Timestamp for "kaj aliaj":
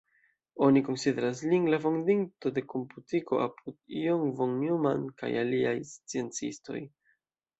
5.23-5.77